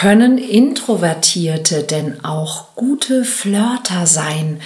[0.00, 4.62] Können Introvertierte denn auch gute Flirter sein?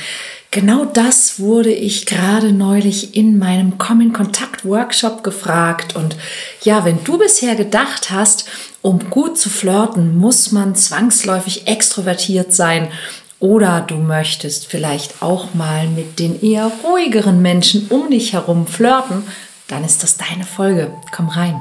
[0.52, 5.96] Genau das wurde ich gerade neulich in meinem Komm Kontakt Workshop gefragt.
[5.96, 6.14] Und
[6.62, 8.48] ja, wenn du bisher gedacht hast,
[8.80, 12.86] um gut zu flirten, muss man zwangsläufig extrovertiert sein
[13.40, 19.24] oder du möchtest vielleicht auch mal mit den eher ruhigeren Menschen um dich herum flirten,
[19.66, 20.92] dann ist das deine Folge.
[21.10, 21.60] Komm rein.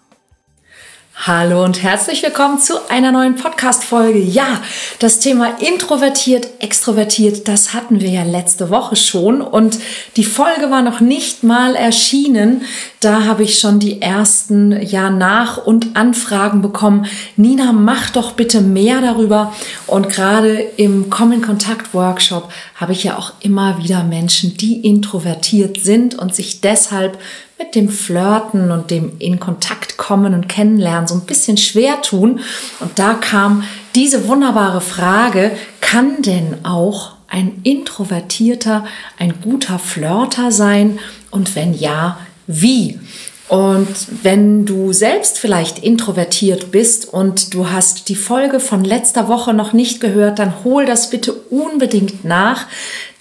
[1.27, 4.17] Hallo und herzlich willkommen zu einer neuen Podcast-Folge.
[4.17, 4.59] Ja,
[4.97, 9.77] das Thema introvertiert, extrovertiert, das hatten wir ja letzte Woche schon und
[10.17, 12.63] die Folge war noch nicht mal erschienen.
[13.01, 17.05] Da habe ich schon die ersten ja Nach- und Anfragen bekommen.
[17.35, 19.53] Nina, mach doch bitte mehr darüber.
[19.85, 25.81] Und gerade im Common Kontakt Workshop habe ich ja auch immer wieder Menschen, die introvertiert
[25.81, 27.19] sind und sich deshalb
[27.61, 32.39] mit dem Flirten und dem in Kontakt kommen und kennenlernen so ein bisschen schwer tun.
[32.79, 38.85] Und da kam diese wunderbare Frage, kann denn auch ein Introvertierter
[39.19, 40.99] ein guter Flirter sein?
[41.29, 42.99] Und wenn ja, wie?
[43.47, 43.87] Und
[44.23, 49.73] wenn du selbst vielleicht introvertiert bist und du hast die Folge von letzter Woche noch
[49.73, 52.65] nicht gehört, dann hol das bitte unbedingt nach,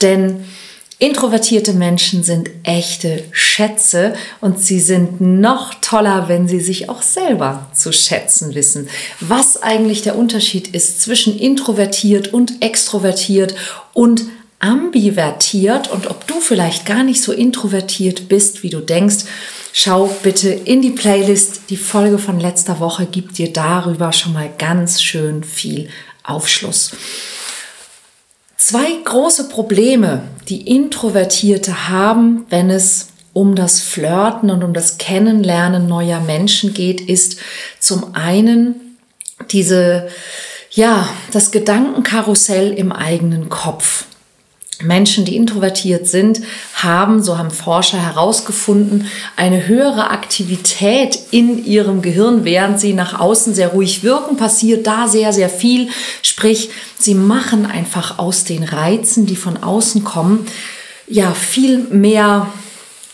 [0.02, 0.44] denn
[1.02, 4.12] Introvertierte Menschen sind echte Schätze
[4.42, 8.86] und sie sind noch toller, wenn sie sich auch selber zu schätzen wissen.
[9.18, 13.54] Was eigentlich der Unterschied ist zwischen introvertiert und extrovertiert
[13.94, 14.24] und
[14.58, 19.24] ambivertiert und ob du vielleicht gar nicht so introvertiert bist, wie du denkst,
[19.72, 21.62] schau bitte in die Playlist.
[21.70, 25.88] Die Folge von letzter Woche gibt dir darüber schon mal ganz schön viel
[26.24, 26.92] Aufschluss.
[28.62, 35.88] Zwei große Probleme, die Introvertierte haben, wenn es um das Flirten und um das Kennenlernen
[35.88, 37.40] neuer Menschen geht, ist
[37.78, 38.98] zum einen
[39.50, 40.08] diese,
[40.72, 44.04] ja, das Gedankenkarussell im eigenen Kopf.
[44.82, 46.40] Menschen, die introvertiert sind,
[46.74, 53.54] haben, so haben Forscher herausgefunden, eine höhere Aktivität in ihrem Gehirn, während sie nach außen
[53.54, 55.88] sehr ruhig wirken, passiert da sehr, sehr viel.
[56.22, 60.46] Sprich, sie machen einfach aus den Reizen, die von außen kommen,
[61.08, 62.46] ja, viel mehr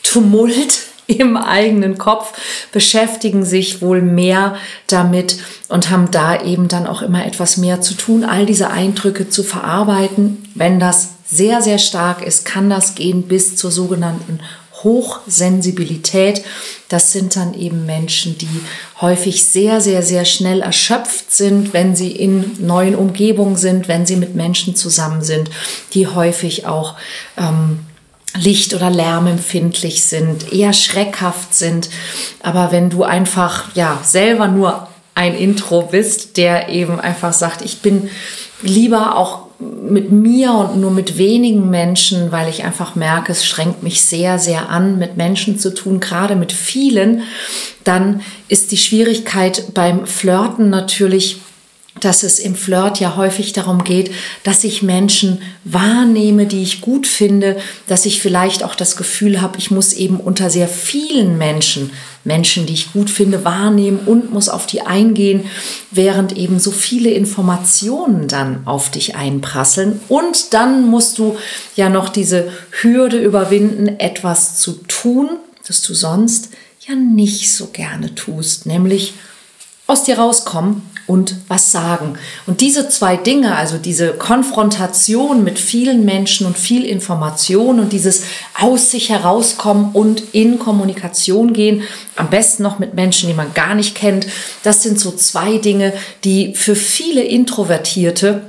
[0.03, 2.33] Tumult im eigenen Kopf,
[2.73, 4.57] beschäftigen sich wohl mehr
[4.87, 5.39] damit
[5.69, 9.43] und haben da eben dann auch immer etwas mehr zu tun, all diese Eindrücke zu
[9.43, 10.45] verarbeiten.
[10.55, 14.41] Wenn das sehr, sehr stark ist, kann das gehen bis zur sogenannten
[14.83, 16.45] Hochsensibilität.
[16.89, 18.49] Das sind dann eben Menschen, die
[19.01, 24.17] häufig sehr, sehr, sehr schnell erschöpft sind, wenn sie in neuen Umgebungen sind, wenn sie
[24.17, 25.51] mit Menschen zusammen sind,
[25.95, 26.95] die häufig auch
[27.37, 27.81] ähm,
[28.37, 31.89] Licht- oder Lärmempfindlich sind, eher schreckhaft sind.
[32.43, 37.81] Aber wenn du einfach ja selber nur ein Intro bist, der eben einfach sagt, ich
[37.81, 38.11] bin
[38.63, 43.83] lieber auch mit mir und nur mit wenigen Menschen, weil ich einfach merke, es schränkt
[43.83, 47.23] mich sehr, sehr an, mit Menschen zu tun, gerade mit vielen,
[47.85, 51.41] dann ist die Schwierigkeit beim Flirten natürlich,
[52.01, 54.11] dass es im Flirt ja häufig darum geht,
[54.45, 59.59] dass ich Menschen wahrnehme, die ich gut finde, dass ich vielleicht auch das Gefühl habe,
[59.59, 61.91] ich muss eben unter sehr vielen Menschen,
[62.25, 65.45] Menschen, die ich gut finde, wahrnehmen und muss auf die eingehen,
[65.91, 70.01] während eben so viele Informationen dann auf dich einprasseln.
[70.09, 71.37] Und dann musst du
[71.77, 72.51] ja noch diese
[72.83, 75.31] Hürde überwinden, etwas zu tun,
[75.67, 76.51] das du sonst
[76.87, 79.15] ja nicht so gerne tust, nämlich
[79.87, 82.19] aus dir rauskommen und was sagen.
[82.47, 88.25] Und diese zwei Dinge, also diese Konfrontation mit vielen Menschen und viel Information und dieses
[88.59, 91.83] aus sich herauskommen und in Kommunikation gehen,
[92.17, 94.27] am besten noch mit Menschen, die man gar nicht kennt,
[94.63, 95.93] das sind so zwei Dinge,
[96.25, 98.43] die für viele Introvertierte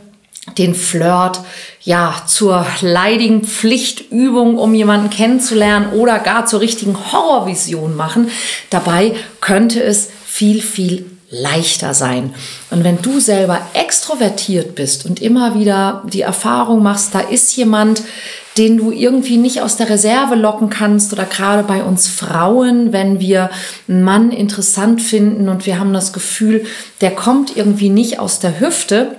[0.57, 1.41] den Flirt
[1.81, 8.29] ja zur leidigen Pflichtübung, um jemanden kennenzulernen oder gar zur richtigen Horrorvision machen.
[8.69, 12.33] Dabei könnte es viel, viel leichter sein.
[12.69, 18.01] Und wenn du selber extrovertiert bist und immer wieder die Erfahrung machst, da ist jemand,
[18.57, 23.19] den du irgendwie nicht aus der Reserve locken kannst oder gerade bei uns Frauen, wenn
[23.19, 23.50] wir
[23.88, 26.65] einen Mann interessant finden und wir haben das Gefühl,
[27.01, 29.18] der kommt irgendwie nicht aus der Hüfte,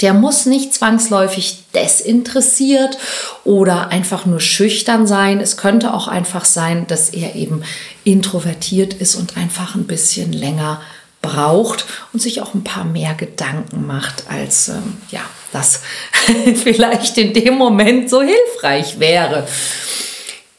[0.00, 2.96] der muss nicht zwangsläufig desinteressiert
[3.44, 5.40] oder einfach nur schüchtern sein.
[5.40, 7.64] Es könnte auch einfach sein, dass er eben
[8.04, 10.80] introvertiert ist und einfach ein bisschen länger
[11.22, 15.20] braucht und sich auch ein paar mehr Gedanken macht, als ähm, ja,
[15.52, 15.80] das
[16.62, 19.46] vielleicht in dem Moment so hilfreich wäre.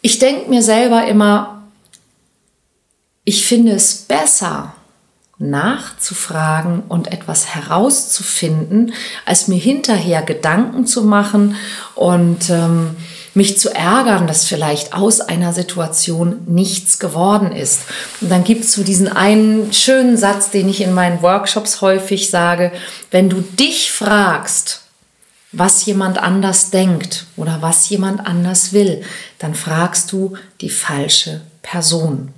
[0.02, 1.64] Ich denke mir selber immer,
[3.24, 4.74] ich finde es besser,
[5.38, 8.94] nachzufragen und etwas herauszufinden,
[9.26, 11.56] als mir hinterher Gedanken zu machen
[11.96, 12.96] und ähm,
[13.34, 17.82] mich zu ärgern, dass vielleicht aus einer Situation nichts geworden ist.
[18.20, 22.30] Und dann gibt es so diesen einen schönen Satz, den ich in meinen Workshops häufig
[22.30, 22.72] sage,
[23.10, 24.82] wenn du dich fragst,
[25.54, 29.04] was jemand anders denkt oder was jemand anders will,
[29.40, 32.34] dann fragst du die falsche Person.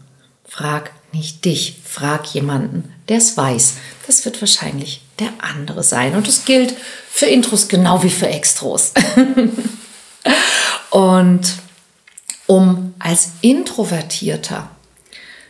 [0.47, 3.75] Frag nicht dich, frag jemanden, der es weiß.
[4.07, 6.15] Das wird wahrscheinlich der andere sein.
[6.15, 6.73] Und das gilt
[7.09, 8.93] für Intros genau wie für Extros.
[10.93, 11.55] Und
[12.45, 14.69] um als Introvertierter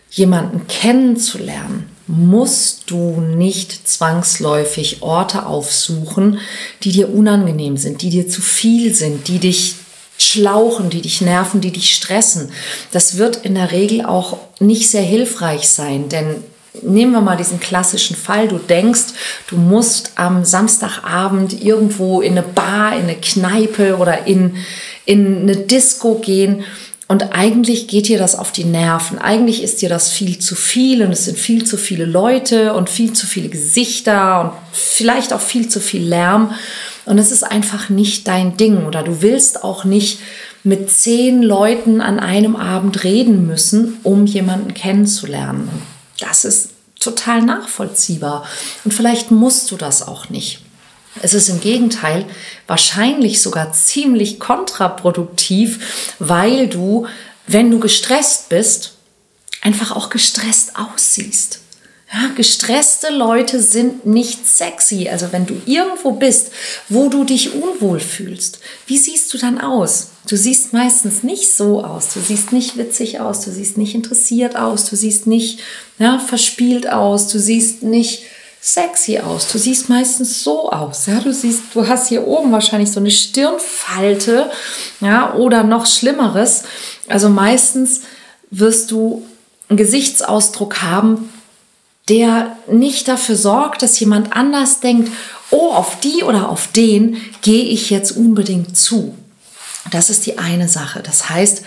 [0.09, 6.39] jemanden kennenzulernen, musst du nicht zwangsläufig Orte aufsuchen,
[6.83, 9.75] die dir unangenehm sind, die dir zu viel sind, die dich
[10.17, 12.49] schlauchen, die dich nerven, die dich stressen.
[12.91, 16.35] Das wird in der Regel auch nicht sehr hilfreich sein, denn
[16.81, 19.13] nehmen wir mal diesen klassischen Fall, du denkst,
[19.47, 24.55] du musst am Samstagabend irgendwo in eine Bar, in eine Kneipe oder in,
[25.05, 26.63] in eine Disco gehen
[27.07, 29.19] und eigentlich geht dir das auf die Nerven.
[29.19, 32.89] Eigentlich ist dir das viel zu viel und es sind viel zu viele Leute und
[32.89, 36.55] viel zu viele Gesichter und vielleicht auch viel zu viel Lärm.
[37.05, 40.21] Und es ist einfach nicht dein Ding oder du willst auch nicht
[40.63, 45.69] mit zehn Leuten an einem Abend reden müssen, um jemanden kennenzulernen.
[46.19, 48.43] Das ist total nachvollziehbar.
[48.85, 50.62] Und vielleicht musst du das auch nicht.
[51.21, 52.25] Es ist im Gegenteil
[52.67, 57.07] wahrscheinlich sogar ziemlich kontraproduktiv, weil du,
[57.47, 58.93] wenn du gestresst bist,
[59.61, 61.59] einfach auch gestresst aussiehst.
[62.13, 65.09] Ja, gestresste Leute sind nicht sexy.
[65.09, 66.51] Also wenn du irgendwo bist,
[66.87, 70.09] wo du dich unwohl fühlst, wie siehst du dann aus?
[70.27, 72.09] Du siehst meistens nicht so aus.
[72.13, 73.43] Du siehst nicht witzig aus.
[73.43, 74.85] Du siehst nicht interessiert aus.
[74.85, 75.59] Du siehst nicht
[75.97, 77.29] ja, verspielt aus.
[77.29, 78.23] Du siehst nicht
[78.63, 79.51] sexy aus.
[79.51, 81.05] Du siehst meistens so aus.
[81.07, 84.49] Ja, du siehst, du hast hier oben wahrscheinlich so eine Stirnfalte,
[85.01, 86.63] ja, oder noch Schlimmeres.
[87.09, 88.01] Also meistens
[88.51, 89.27] wirst du
[89.67, 91.29] einen Gesichtsausdruck haben,
[92.07, 95.11] der nicht dafür sorgt, dass jemand anders denkt,
[95.51, 99.13] oh, auf die oder auf den gehe ich jetzt unbedingt zu.
[99.91, 101.01] Das ist die eine Sache.
[101.03, 101.63] Das heißt,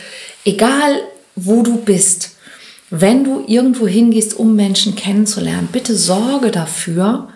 [0.46, 1.02] egal
[1.34, 2.35] wo du bist,
[3.00, 7.28] wenn du irgendwo hingehst, um Menschen kennenzulernen, bitte sorge dafür,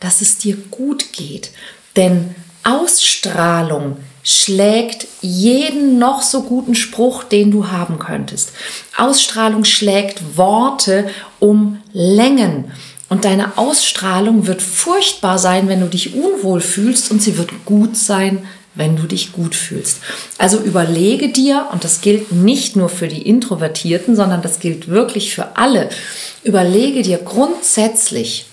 [0.00, 1.50] dass es dir gut geht.
[1.96, 2.34] Denn
[2.64, 8.52] Ausstrahlung schlägt jeden noch so guten Spruch, den du haben könntest.
[8.96, 12.72] Ausstrahlung schlägt Worte um Längen.
[13.08, 17.96] Und deine Ausstrahlung wird furchtbar sein, wenn du dich unwohl fühlst und sie wird gut
[17.96, 18.46] sein,
[18.78, 19.98] wenn du dich gut fühlst.
[20.38, 25.34] Also überlege dir, und das gilt nicht nur für die Introvertierten, sondern das gilt wirklich
[25.34, 25.90] für alle,
[26.44, 28.46] überlege dir grundsätzlich,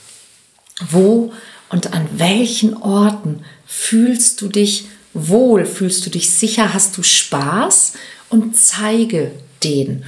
[0.90, 1.32] wo
[1.70, 7.94] und an welchen Orten fühlst du dich wohl, fühlst du dich sicher, hast du Spaß
[8.30, 9.32] und zeige
[9.64, 10.04] den.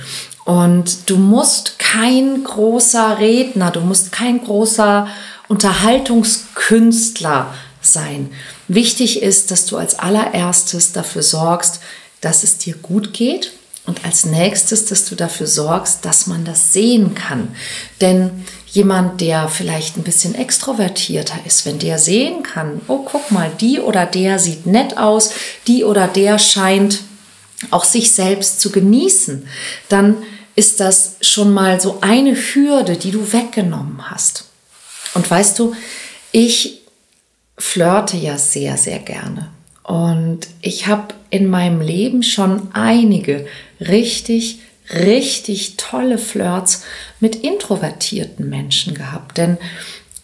[0.45, 5.07] Und du musst kein großer Redner, du musst kein großer
[5.47, 8.31] Unterhaltungskünstler sein.
[8.67, 11.79] Wichtig ist, dass du als allererstes dafür sorgst,
[12.21, 13.51] dass es dir gut geht
[13.85, 17.55] und als nächstes, dass du dafür sorgst, dass man das sehen kann.
[18.01, 23.49] Denn jemand, der vielleicht ein bisschen extrovertierter ist, wenn der sehen kann, oh, guck mal,
[23.61, 25.31] die oder der sieht nett aus,
[25.67, 26.99] die oder der scheint
[27.71, 29.47] auch sich selbst zu genießen,
[29.89, 30.17] dann
[30.55, 34.45] ist das schon mal so eine Hürde, die du weggenommen hast.
[35.13, 35.75] Und weißt du,
[36.31, 36.81] ich
[37.57, 39.49] flirte ja sehr, sehr gerne.
[39.83, 43.47] Und ich habe in meinem Leben schon einige
[43.79, 44.59] richtig,
[44.93, 46.83] richtig tolle Flirts
[47.19, 49.37] mit introvertierten Menschen gehabt.
[49.37, 49.57] Denn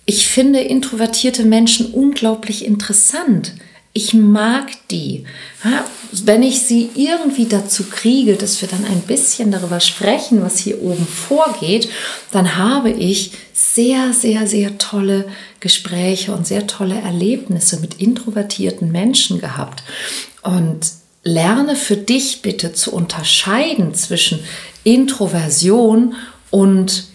[0.06, 3.54] ich finde introvertierte Menschen unglaublich interessant.
[3.94, 5.26] Ich mag die.
[6.12, 10.82] wenn ich sie irgendwie dazu kriege, dass wir dann ein bisschen darüber sprechen, was hier
[10.82, 11.90] oben vorgeht,
[12.32, 15.28] dann habe ich sehr, sehr, sehr tolle
[15.60, 19.84] Gespräche und sehr tolle Erlebnisse mit introvertierten Menschen gehabt.
[20.42, 20.92] Und
[21.24, 24.40] lerne für dich bitte zu unterscheiden zwischen
[24.84, 26.16] Introversion
[26.50, 27.06] und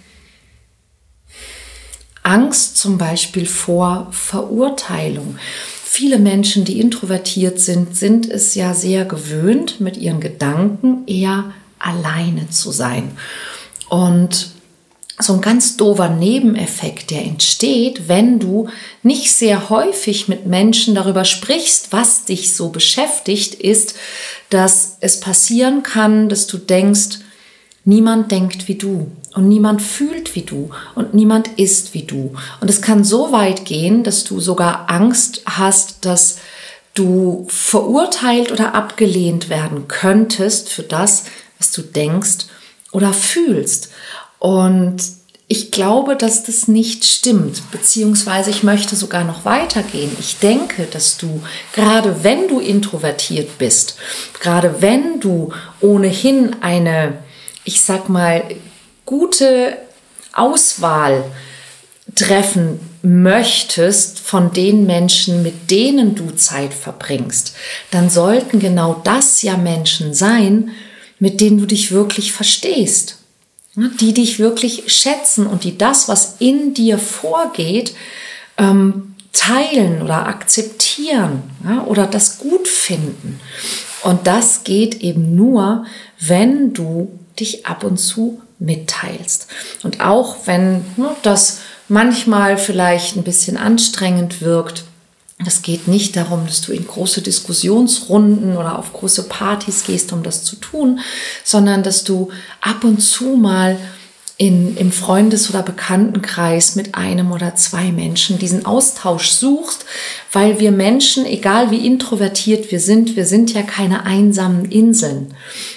[2.23, 5.38] Angst zum Beispiel vor Verurteilung.
[5.85, 12.49] Viele Menschen, die introvertiert sind, sind es ja sehr gewöhnt, mit ihren Gedanken eher alleine
[12.50, 13.16] zu sein.
[13.88, 14.50] Und
[15.20, 18.68] so ein ganz dover Nebeneffekt, der entsteht, wenn du
[19.02, 23.94] nicht sehr häufig mit Menschen darüber sprichst, was dich so beschäftigt, ist,
[24.50, 27.18] dass es passieren kann, dass du denkst,
[27.84, 32.34] niemand denkt wie du und niemand fühlt wie du und niemand ist wie du.
[32.60, 36.38] Und es kann so weit gehen, dass du sogar Angst hast, dass
[36.94, 41.25] du verurteilt oder abgelehnt werden könntest für das,
[41.58, 42.46] was du denkst
[42.92, 43.90] oder fühlst.
[44.38, 45.02] Und
[45.50, 50.14] ich glaube, dass das nicht stimmt, beziehungsweise ich möchte sogar noch weitergehen.
[50.21, 51.42] Ich denke, dass du,
[51.73, 53.97] gerade wenn du introvertiert bist,
[54.40, 57.14] gerade wenn du ohnehin eine,
[57.64, 58.45] ich sag mal,
[59.07, 59.78] gute
[60.35, 61.25] Auswahl
[62.14, 67.54] treffen möchtest von den Menschen, mit denen du Zeit verbringst,
[67.90, 70.73] dann sollten genau das ja Menschen sein,
[71.18, 73.17] mit denen du dich wirklich verstehst
[74.00, 77.94] die dich wirklich schätzen und die das, was in dir vorgeht,
[78.56, 83.40] ähm, teilen oder akzeptieren ja, oder das gut finden.
[84.02, 85.85] Und das geht eben nur,
[86.18, 89.47] wenn du dich ab und zu mitteilst.
[89.82, 94.85] Und auch wenn ne, das manchmal vielleicht ein bisschen anstrengend wirkt,
[95.47, 100.23] es geht nicht darum, dass du in große Diskussionsrunden oder auf große Partys gehst, um
[100.25, 101.00] das zu tun,
[101.45, 102.30] sondern dass du
[102.61, 103.78] ab und zu mal
[104.40, 109.85] in, im Freundes- oder Bekanntenkreis mit einem oder zwei Menschen diesen Austausch suchst,
[110.33, 115.35] weil wir Menschen, egal wie introvertiert wir sind, wir sind ja keine einsamen Inseln.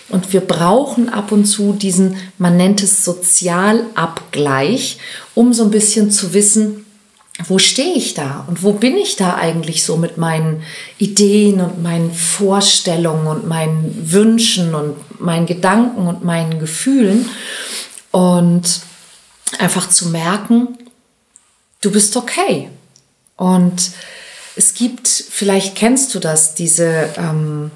[0.10, 5.00] Und wir brauchen ab und zu diesen, man nennt es Sozialabgleich,
[5.34, 6.81] um so ein bisschen zu wissen,
[7.48, 10.64] wo stehe ich da und wo bin ich da eigentlich so mit meinen
[10.98, 17.30] Ideen und meinen Vorstellungen und meinen Wünschen und meinen Gedanken und meinen Gefühlen
[18.12, 18.82] und
[19.60, 20.78] einfach zu merken,
[21.82, 22.70] du bist okay.
[23.38, 23.92] Und
[24.56, 27.72] es gibt, vielleicht kennst du das, diese, ähm,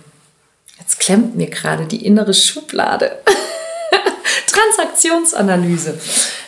[0.80, 3.20] jetzt klemmt mir gerade die innere Schublade,
[4.48, 6.00] Transaktionsanalyse.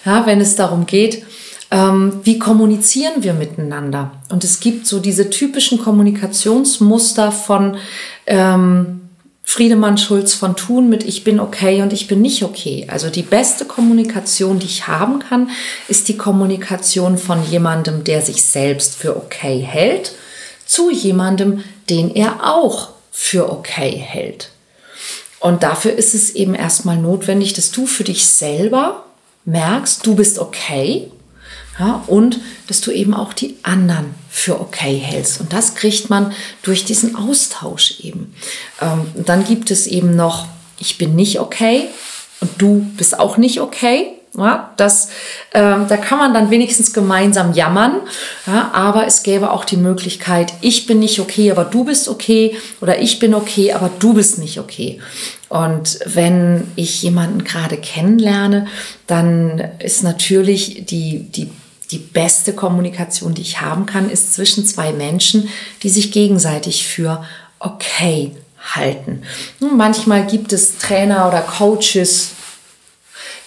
[0.06, 1.26] Ja, wenn es darum geht,
[1.70, 4.12] ähm, wie kommunizieren wir miteinander?
[4.30, 7.78] Und es gibt so diese typischen Kommunikationsmuster von
[8.26, 9.02] ähm,
[9.44, 12.86] Friedemann Schulz von Thun mit Ich bin okay und ich bin nicht okay.
[12.90, 15.50] Also die beste Kommunikation, die ich haben kann,
[15.88, 20.14] ist die Kommunikation von jemandem, der sich selbst für okay hält,
[20.66, 24.52] zu jemandem, den er auch für okay hält.
[25.40, 29.06] Und dafür ist es eben erstmal notwendig, dass du für dich selber
[29.46, 31.10] merkst, du bist okay
[31.80, 35.40] ja, und dass du eben auch die anderen für okay hältst.
[35.40, 36.32] Und das kriegt man
[36.64, 38.34] durch diesen Austausch eben.
[38.82, 40.48] Ähm, dann gibt es eben noch,
[40.80, 41.86] ich bin nicht okay
[42.40, 44.14] und du bist auch nicht okay.
[44.38, 45.10] Ja, das,
[45.54, 48.02] ähm, da kann man dann wenigstens gemeinsam jammern,
[48.46, 52.56] ja, aber es gäbe auch die Möglichkeit, ich bin nicht okay, aber du bist okay
[52.80, 55.00] oder ich bin okay, aber du bist nicht okay.
[55.50, 58.68] Und wenn ich jemanden gerade kennenlerne,
[59.08, 61.50] dann ist natürlich die, die
[61.92, 65.50] die beste Kommunikation, die ich haben kann, ist zwischen zwei Menschen,
[65.84, 67.24] die sich gegenseitig für
[67.60, 68.32] okay
[68.76, 69.24] halten.
[69.60, 72.32] Manchmal gibt es Trainer oder Coaches,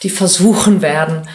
[0.03, 1.29] die versuchen werden,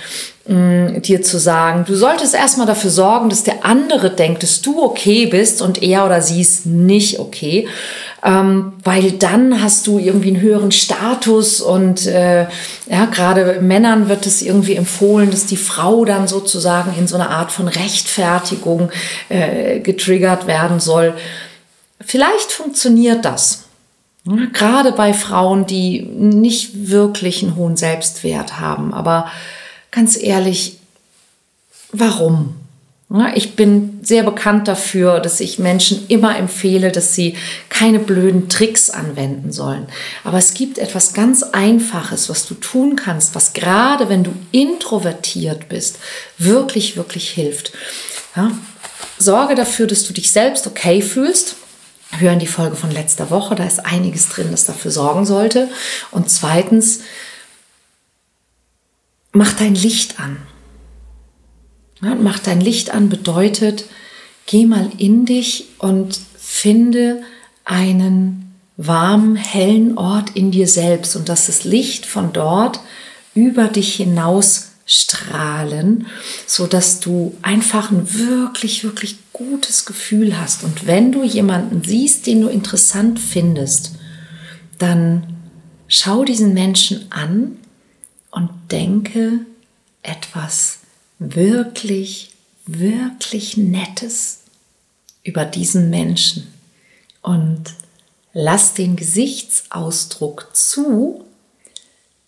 [0.47, 4.81] mm, dir zu sagen, du solltest erstmal dafür sorgen, dass der andere denkt, dass du
[4.81, 7.67] okay bist und er oder sie ist nicht okay
[8.25, 12.47] ähm, weil dann hast du irgendwie einen höheren Status und äh,
[12.89, 17.29] ja, gerade Männern wird es irgendwie empfohlen, dass die Frau dann sozusagen in so eine
[17.29, 18.91] Art von Rechtfertigung
[19.29, 21.13] äh, getriggert werden soll.
[22.01, 23.65] Vielleicht funktioniert das.
[24.25, 28.91] Ja, gerade bei Frauen, die nicht wirklich einen hohen Selbstwert haben.
[28.91, 29.29] Aber
[29.91, 30.79] ganz ehrlich,
[31.91, 32.55] warum?
[33.35, 37.37] Ich bin sehr bekannt dafür, dass ich Menschen immer empfehle, dass sie
[37.69, 39.87] keine blöden Tricks anwenden sollen.
[40.23, 45.69] Aber es gibt etwas ganz Einfaches, was du tun kannst, was gerade wenn du introvertiert
[45.69, 45.99] bist,
[46.39, 47.73] wirklich, wirklich hilft.
[48.35, 48.51] Ja?
[49.19, 51.57] Sorge dafür, dass du dich selbst okay fühlst.
[52.17, 55.69] Hören die Folge von letzter Woche, da ist einiges drin, das dafür sorgen sollte.
[56.09, 57.01] Und zweitens,
[59.31, 60.37] mach dein Licht an.
[62.01, 63.85] Ja, mach dein Licht an bedeutet,
[64.45, 67.23] geh mal in dich und finde
[67.63, 72.79] einen warmen, hellen Ort in dir selbst und dass das Licht von dort
[73.33, 76.07] über dich hinaus strahlen,
[76.45, 80.63] so dass du einfach ein wirklich, wirklich gutes Gefühl hast.
[80.63, 83.93] Und wenn du jemanden siehst, den du interessant findest,
[84.77, 85.37] dann
[85.87, 87.57] schau diesen Menschen an
[88.29, 89.39] und denke
[90.03, 90.79] etwas
[91.19, 92.31] wirklich,
[92.65, 94.41] wirklich Nettes
[95.23, 96.53] über diesen Menschen
[97.21, 97.73] und
[98.33, 101.25] lass den Gesichtsausdruck zu,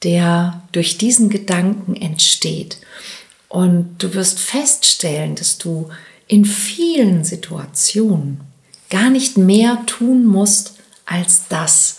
[0.04, 2.78] der durch diesen Gedanken entsteht.
[3.50, 5.90] Und du wirst feststellen, dass du
[6.28, 8.42] in vielen Situationen
[8.90, 10.76] gar nicht mehr tun musst
[11.06, 11.97] als das,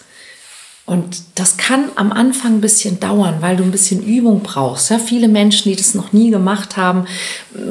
[0.88, 4.88] und das kann am Anfang ein bisschen dauern, weil du ein bisschen Übung brauchst.
[4.88, 7.04] Ja, viele Menschen, die das noch nie gemacht haben,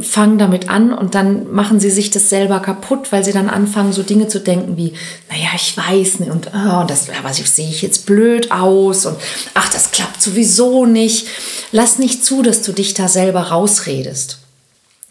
[0.04, 3.92] fangen damit an und dann machen sie sich das selber kaputt, weil sie dann anfangen,
[3.92, 4.94] so Dinge zu denken wie,
[5.32, 9.18] naja, ich weiß nicht und oh, das was sehe ich jetzt blöd aus und
[9.56, 11.28] ach, das klappt sowieso nicht.
[11.72, 14.38] Lass nicht zu, dass du dich da selber rausredest.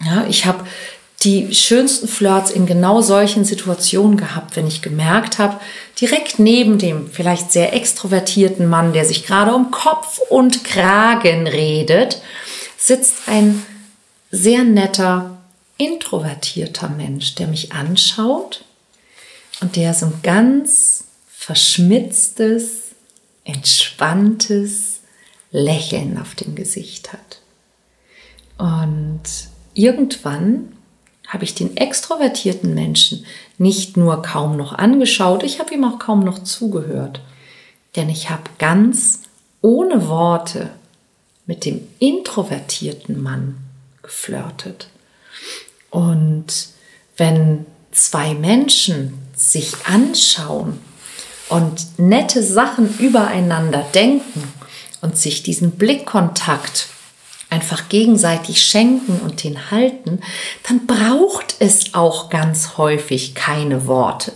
[0.05, 0.61] Ja, ich habe
[1.25, 5.59] die schönsten Flirts in genau solchen Situationen gehabt, wenn ich gemerkt habe,
[6.01, 12.21] direkt neben dem vielleicht sehr extrovertierten Mann, der sich gerade um Kopf und Kragen redet,
[12.77, 13.65] sitzt ein
[14.31, 15.39] sehr netter,
[15.79, 18.65] introvertierter Mensch, der mich anschaut
[19.61, 22.95] und der so ein ganz verschmitztes,
[23.45, 25.01] entspanntes
[25.51, 27.41] Lächeln auf dem Gesicht hat.
[28.59, 29.23] Und
[29.75, 30.76] irgendwann
[31.27, 33.25] habe ich den extrovertierten Menschen
[33.59, 37.21] nicht nur kaum noch angeschaut, ich habe ihm auch kaum noch zugehört.
[37.97, 39.23] Denn ich habe ganz
[39.63, 40.71] ohne Worte
[41.47, 43.57] mit dem introvertierten Mann
[44.03, 44.89] geflirtet.
[45.91, 46.69] Und
[47.17, 50.79] wenn zwei Menschen sich anschauen
[51.49, 54.53] und nette Sachen übereinander denken
[55.01, 56.89] und sich diesen Blickkontakt
[57.51, 60.21] einfach gegenseitig schenken und den halten,
[60.69, 64.33] dann braucht es auch ganz häufig keine Worte.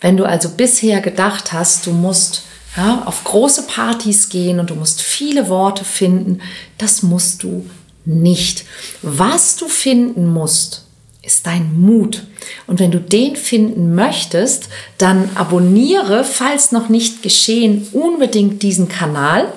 [0.00, 2.42] Wenn du also bisher gedacht hast, du musst
[2.76, 6.42] ja, auf große Partys gehen und du musst viele Worte finden,
[6.78, 7.68] das musst du
[8.04, 8.64] nicht.
[9.02, 10.84] Was du finden musst,
[11.22, 12.24] ist dein Mut.
[12.66, 19.52] Und wenn du den finden möchtest, dann abonniere, falls noch nicht geschehen, unbedingt diesen Kanal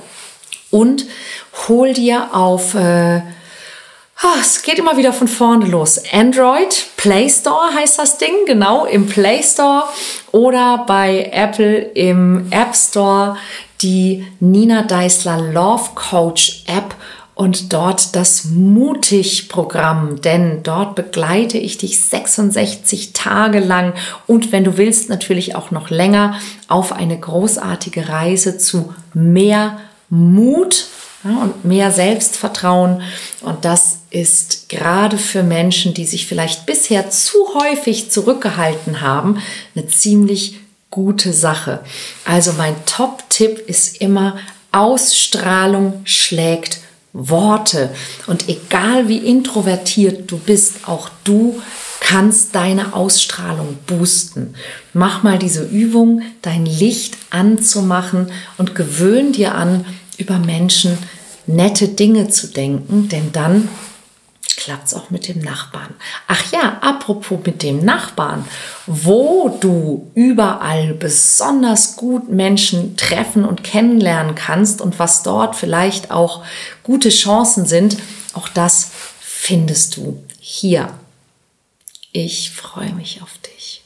[0.71, 1.06] und
[1.67, 3.22] hol dir auf, äh,
[4.24, 6.02] oh, es geht immer wieder von vorne los.
[6.12, 9.84] Android Play Store heißt das Ding, genau, im Play Store
[10.32, 13.38] oder bei Apple im App Store
[13.82, 16.95] die Nina Deisler Love Coach App
[17.39, 23.93] und dort das Mutig-Programm, denn dort begleite ich dich 66 Tage lang
[24.28, 26.36] und wenn du willst natürlich auch noch länger
[26.67, 30.88] auf eine großartige Reise zu mehr Mut
[31.23, 33.01] und mehr Selbstvertrauen.
[33.41, 39.41] Und das ist gerade für Menschen, die sich vielleicht bisher zu häufig zurückgehalten haben,
[39.75, 41.82] eine ziemlich gute Sache.
[42.25, 44.38] Also mein Top-Tipp ist immer,
[44.71, 46.79] Ausstrahlung schlägt
[47.13, 47.89] Worte.
[48.27, 51.62] Und egal wie introvertiert du bist, auch du
[51.99, 54.53] kannst deine Ausstrahlung boosten.
[54.93, 59.86] Mach mal diese Übung, dein Licht anzumachen und gewöhn dir an,
[60.19, 60.97] über Menschen
[61.47, 63.69] nette Dinge zu denken, denn dann
[64.55, 65.95] klappt es auch mit dem Nachbarn.
[66.27, 68.45] Ach ja, apropos mit dem Nachbarn,
[68.86, 76.43] wo du überall besonders gut Menschen treffen und kennenlernen kannst und was dort vielleicht auch
[76.84, 77.97] gute Chancen sind,
[78.34, 80.93] auch das findest du hier.
[82.12, 83.79] Ich freue mich auf dich.